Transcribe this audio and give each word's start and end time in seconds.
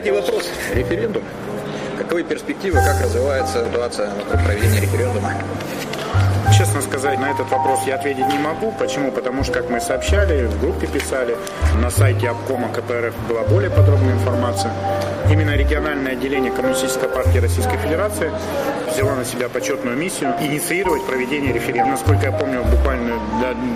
Третий 0.00 0.18
вопрос. 0.18 0.48
Референдум. 0.74 1.22
Каковы 1.98 2.22
перспективы, 2.22 2.78
как 2.78 3.02
развивается 3.02 3.66
ситуация 3.66 4.08
вокруг 4.14 4.42
проведения 4.46 4.80
референдума? 4.80 5.34
Честно 6.56 6.80
сказать, 6.80 7.18
на 7.18 7.30
этот 7.30 7.50
вопрос 7.50 7.80
я 7.86 7.96
ответить 7.96 8.26
не 8.26 8.38
могу. 8.38 8.72
Почему? 8.78 9.12
Потому 9.12 9.44
что, 9.44 9.52
как 9.52 9.68
мы 9.68 9.78
сообщали, 9.78 10.46
в 10.46 10.58
группе 10.58 10.86
писали, 10.86 11.36
на 11.82 11.90
сайте 11.90 12.30
обкома 12.30 12.70
КПРФ 12.72 13.14
была 13.28 13.42
более 13.42 13.68
подробная 13.68 14.14
информация. 14.14 14.72
Именно 15.30 15.54
региональное 15.54 16.12
отделение 16.12 16.50
Коммунистической 16.50 17.10
партии 17.10 17.38
Российской 17.38 17.76
Федерации 17.76 18.30
взяла 18.92 19.14
на 19.14 19.24
себя 19.24 19.48
почетную 19.48 19.96
миссию 19.96 20.34
инициировать 20.40 21.04
проведение 21.06 21.52
референдума. 21.52 21.92
Насколько 21.92 22.26
я 22.26 22.32
помню, 22.32 22.62
буквально 22.64 23.18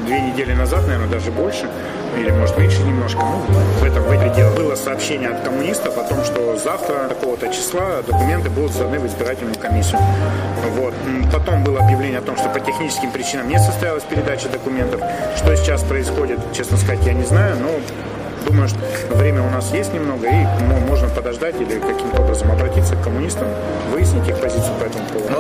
две 0.07 0.21
недели 0.21 0.53
назад, 0.53 0.83
наверное, 0.87 1.09
даже 1.09 1.31
больше, 1.31 1.69
или 2.19 2.31
может 2.31 2.57
меньше 2.59 2.83
немножко, 2.83 3.21
ну, 3.21 3.59
в 3.81 3.85
этом 3.85 4.03
в 4.03 4.57
было 4.57 4.75
сообщение 4.75 5.31
от 5.31 5.41
коммунистов 5.43 5.99
о 5.99 6.05
том, 6.05 6.25
что 6.25 6.57
завтра 6.57 7.09
такого-то 7.09 7.49
числа 7.49 8.03
документы 8.07 8.51
будут 8.51 8.73
сданы 8.73 8.99
в 8.99 9.07
избирательную 9.07 9.57
комиссию. 9.57 10.01
Вот. 10.77 10.95
Потом 11.33 11.65
было 11.65 11.81
объявление 11.81 12.19
о 12.19 12.23
том, 12.23 12.37
что 12.37 12.49
по 12.49 12.61
техническим 12.61 13.11
причинам 13.11 13.49
не 13.49 13.59
состоялась 13.59 14.05
передача 14.05 14.49
документов. 14.49 15.01
Что 15.37 15.57
сейчас 15.57 15.83
происходит, 15.83 16.39
честно 16.53 16.77
сказать, 16.77 17.05
я 17.05 17.13
не 17.13 17.25
знаю, 17.25 17.57
но 17.61 17.69
думаю, 18.47 18.69
что 18.69 18.79
время 19.11 19.43
у 19.43 19.51
нас 19.51 19.73
есть 19.73 19.93
немного, 19.93 20.29
и 20.29 20.47
ну, 20.69 20.79
можно 20.87 21.09
подождать 21.09 21.61
или 21.61 21.79
каким-то 21.79 22.23
образом 22.23 22.51
обратиться 22.53 22.95
к 22.97 23.03
коммунистам, 23.03 23.49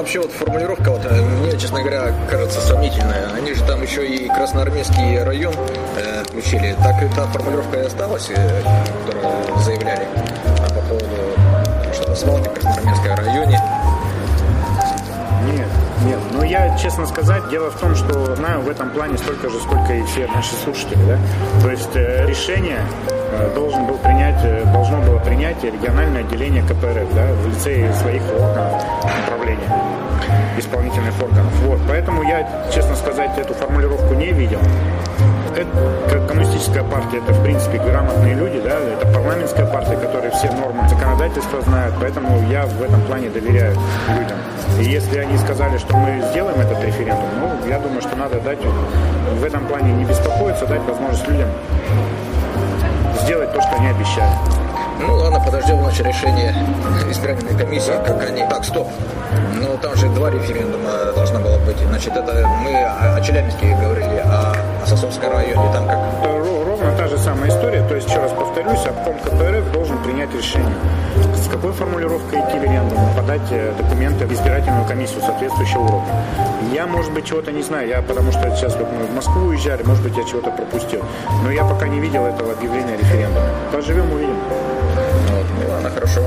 вообще, 0.04 0.20
вот 0.20 0.32
формулировка, 0.32 0.90
вот, 0.90 1.00
э, 1.06 1.22
мне, 1.22 1.58
честно 1.58 1.80
говоря, 1.80 2.12
кажется 2.28 2.60
сомнительная. 2.60 3.32
Они 3.32 3.54
же 3.54 3.64
там 3.64 3.82
еще 3.82 4.06
и 4.06 4.28
Красноармейский 4.28 5.22
район 5.22 5.54
э, 5.96 6.22
включили. 6.24 6.76
Так 6.84 7.02
и 7.02 7.08
та 7.14 7.24
формулировка 7.28 7.78
и 7.78 7.86
осталась, 7.86 8.28
э, 8.28 8.62
которую 9.06 9.23
честно 16.84 17.06
сказать, 17.06 17.48
дело 17.48 17.70
в 17.70 17.80
том, 17.80 17.94
что 17.94 18.36
знаю 18.36 18.60
в 18.60 18.68
этом 18.68 18.90
плане 18.90 19.16
столько 19.16 19.48
же, 19.48 19.58
сколько 19.58 19.94
и 19.94 20.02
все 20.04 20.26
наши 20.26 20.54
слушатели. 20.54 21.02
Да? 21.08 21.18
То 21.62 21.70
есть 21.70 21.96
э, 21.96 22.26
решение 22.26 22.80
э, 23.08 23.54
должен 23.54 23.86
был 23.86 23.96
принять, 23.96 24.44
э, 24.44 24.64
должно 24.70 25.00
было 25.00 25.18
принять 25.18 25.64
региональное 25.64 26.20
отделение 26.20 26.62
КПРФ 26.62 27.14
да, 27.14 27.32
в 27.32 27.48
лице 27.48 27.90
своих 27.94 28.22
органов 28.34 28.84
управления 29.24 29.82
исполнительных 30.58 31.14
органов. 31.22 31.52
Вот. 31.62 31.80
Поэтому 31.88 32.22
я, 32.22 32.46
честно 32.70 32.94
сказать, 32.96 33.30
эту 33.38 33.54
формулировку 33.54 34.12
не 34.12 34.32
видел 34.32 34.60
это 35.56 36.26
коммунистическая 36.28 36.82
партия, 36.82 37.18
это 37.18 37.32
в 37.32 37.42
принципе 37.42 37.78
грамотные 37.78 38.34
люди, 38.34 38.60
да, 38.60 38.78
это 38.78 39.06
парламентская 39.12 39.66
партия, 39.66 39.96
которая 39.96 40.30
все 40.30 40.50
нормы 40.52 40.88
законодательства 40.88 41.60
знают, 41.62 41.94
поэтому 42.00 42.48
я 42.50 42.66
в 42.66 42.82
этом 42.82 43.00
плане 43.02 43.30
доверяю 43.30 43.76
людям. 44.08 44.38
И 44.80 44.84
если 44.84 45.18
они 45.18 45.36
сказали, 45.38 45.78
что 45.78 45.96
мы 45.96 46.22
сделаем 46.30 46.60
этот 46.60 46.82
референдум, 46.84 47.28
ну, 47.40 47.68
я 47.68 47.78
думаю, 47.78 48.00
что 48.02 48.16
надо 48.16 48.40
дать 48.40 48.58
в 49.38 49.44
этом 49.44 49.66
плане 49.66 49.92
не 49.92 50.04
беспокоиться, 50.04 50.66
дать 50.66 50.82
возможность 50.82 51.28
людям 51.28 51.48
сделать 53.24 53.52
то, 53.52 53.60
что 53.60 53.76
они 53.76 53.88
обещали. 53.88 54.36
Ну 55.00 55.16
ладно, 55.16 55.40
подождем 55.40 55.82
наше 55.82 56.02
решение 56.02 56.54
избирательной 57.10 57.58
комиссии, 57.58 57.92
как 58.06 58.22
они... 58.22 58.42
Так, 58.48 58.64
стоп. 58.64 58.88
Ну 59.54 59.78
там 59.78 59.96
же 59.96 60.08
два 60.10 60.30
референдума 60.30 61.12
должно 61.14 61.40
было 61.40 61.58
быть. 61.58 61.78
Значит, 61.78 62.14
это 62.14 62.46
мы 62.62 62.84
о 62.84 63.20
Челябинске 63.20 63.74
говорили, 63.76 64.22
а 64.24 64.54
о 64.82 64.86
Сосовском 64.86 65.32
районе 65.32 65.72
там 65.72 65.88
как? 65.88 66.43
ровно 66.84 66.98
та 66.98 67.08
же 67.08 67.18
самая 67.18 67.48
история. 67.48 67.82
То 67.88 67.94
есть, 67.94 68.08
еще 68.08 68.20
раз 68.20 68.32
повторюсь, 68.32 68.84
обком 68.86 69.14
КПРФ 69.18 69.72
должен 69.72 69.98
принять 70.02 70.32
решение, 70.34 70.74
с 71.34 71.48
какой 71.48 71.72
формулировкой 71.72 72.40
идти 72.40 72.58
референдум, 72.58 72.98
подать 73.16 73.50
э, 73.50 73.72
документы 73.78 74.26
в 74.26 74.32
избирательную 74.32 74.84
комиссию 74.86 75.20
соответствующего 75.20 75.82
уровня. 75.82 76.24
Я, 76.72 76.86
может 76.86 77.12
быть, 77.12 77.24
чего-то 77.24 77.52
не 77.52 77.62
знаю, 77.62 77.88
я 77.88 78.02
потому 78.02 78.32
что 78.32 78.54
сейчас 78.56 78.76
вот 78.76 78.88
мы 78.92 79.04
в 79.04 79.14
Москву 79.14 79.46
уезжали, 79.46 79.82
может 79.82 80.02
быть, 80.02 80.16
я 80.16 80.24
чего-то 80.24 80.50
пропустил. 80.50 81.02
Но 81.42 81.50
я 81.50 81.64
пока 81.64 81.88
не 81.88 82.00
видел 82.00 82.24
этого 82.24 82.52
объявления 82.52 82.96
референдума. 82.96 83.46
Поживем, 83.72 84.12
увидим. 84.12 84.36
Ну, 85.30 85.64
Милана, 85.64 85.90
хорошо. 85.90 86.20